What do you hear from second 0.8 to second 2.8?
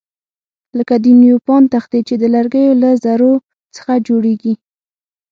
د نیوپان تختې چې د لرګیو